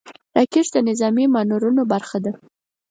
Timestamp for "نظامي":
0.89-1.25